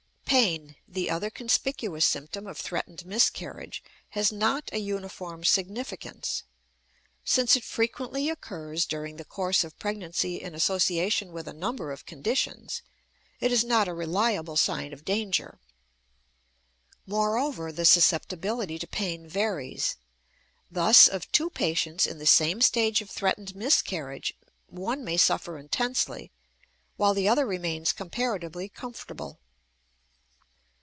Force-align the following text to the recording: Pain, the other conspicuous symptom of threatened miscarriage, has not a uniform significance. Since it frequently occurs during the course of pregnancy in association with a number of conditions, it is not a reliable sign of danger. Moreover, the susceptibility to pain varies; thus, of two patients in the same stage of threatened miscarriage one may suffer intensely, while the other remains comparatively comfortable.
Pain, 0.31 0.77
the 0.87 1.09
other 1.09 1.29
conspicuous 1.29 2.05
symptom 2.05 2.47
of 2.47 2.57
threatened 2.57 3.05
miscarriage, 3.05 3.83
has 4.11 4.31
not 4.31 4.69
a 4.71 4.77
uniform 4.79 5.43
significance. 5.43 6.43
Since 7.25 7.57
it 7.57 7.65
frequently 7.65 8.29
occurs 8.29 8.85
during 8.85 9.17
the 9.17 9.25
course 9.25 9.65
of 9.65 9.77
pregnancy 9.77 10.41
in 10.41 10.55
association 10.55 11.33
with 11.33 11.49
a 11.49 11.53
number 11.53 11.91
of 11.91 12.05
conditions, 12.05 12.81
it 13.41 13.51
is 13.51 13.65
not 13.65 13.89
a 13.89 13.93
reliable 13.93 14.55
sign 14.55 14.93
of 14.93 15.03
danger. 15.03 15.59
Moreover, 17.05 17.69
the 17.73 17.83
susceptibility 17.83 18.79
to 18.79 18.87
pain 18.87 19.27
varies; 19.27 19.97
thus, 20.71 21.09
of 21.09 21.29
two 21.33 21.49
patients 21.49 22.07
in 22.07 22.19
the 22.19 22.25
same 22.25 22.61
stage 22.61 23.01
of 23.01 23.09
threatened 23.09 23.53
miscarriage 23.53 24.33
one 24.67 25.03
may 25.03 25.17
suffer 25.17 25.57
intensely, 25.57 26.31
while 26.95 27.13
the 27.13 27.27
other 27.27 27.45
remains 27.45 27.91
comparatively 27.91 28.69
comfortable. 28.69 29.37